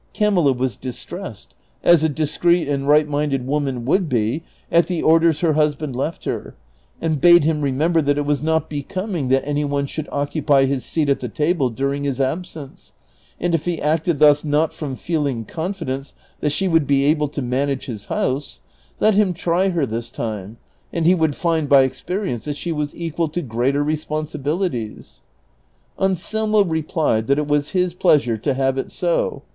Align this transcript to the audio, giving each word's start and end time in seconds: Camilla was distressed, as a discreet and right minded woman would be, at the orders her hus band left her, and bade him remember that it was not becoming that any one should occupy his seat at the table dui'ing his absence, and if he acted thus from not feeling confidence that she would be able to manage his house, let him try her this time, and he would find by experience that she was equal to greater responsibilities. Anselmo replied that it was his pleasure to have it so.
Camilla 0.15 0.51
was 0.51 0.75
distressed, 0.77 1.53
as 1.83 2.03
a 2.03 2.09
discreet 2.09 2.67
and 2.67 2.87
right 2.87 3.07
minded 3.07 3.45
woman 3.45 3.85
would 3.85 4.09
be, 4.09 4.41
at 4.71 4.87
the 4.87 5.03
orders 5.03 5.41
her 5.41 5.53
hus 5.53 5.75
band 5.75 5.95
left 5.95 6.25
her, 6.25 6.55
and 6.99 7.21
bade 7.21 7.43
him 7.43 7.61
remember 7.61 8.01
that 8.01 8.17
it 8.17 8.25
was 8.25 8.41
not 8.41 8.67
becoming 8.67 9.27
that 9.27 9.47
any 9.47 9.63
one 9.63 9.85
should 9.85 10.09
occupy 10.11 10.65
his 10.65 10.83
seat 10.83 11.07
at 11.07 11.19
the 11.19 11.29
table 11.29 11.69
dui'ing 11.71 12.03
his 12.03 12.19
absence, 12.19 12.93
and 13.39 13.53
if 13.53 13.65
he 13.65 13.79
acted 13.79 14.17
thus 14.17 14.41
from 14.41 14.49
not 14.49 14.73
feeling 14.73 15.45
confidence 15.45 16.15
that 16.39 16.49
she 16.49 16.67
would 16.67 16.87
be 16.87 17.03
able 17.03 17.27
to 17.27 17.43
manage 17.43 17.85
his 17.85 18.05
house, 18.05 18.59
let 18.99 19.13
him 19.13 19.35
try 19.35 19.69
her 19.69 19.85
this 19.85 20.09
time, 20.09 20.57
and 20.91 21.05
he 21.05 21.13
would 21.13 21.35
find 21.35 21.69
by 21.69 21.83
experience 21.83 22.45
that 22.45 22.57
she 22.57 22.71
was 22.71 22.95
equal 22.95 23.27
to 23.29 23.43
greater 23.43 23.83
responsibilities. 23.83 25.21
Anselmo 25.99 26.63
replied 26.63 27.27
that 27.27 27.37
it 27.37 27.47
was 27.47 27.69
his 27.69 27.93
pleasure 27.93 28.35
to 28.39 28.55
have 28.55 28.79
it 28.79 28.91
so. 28.91 29.43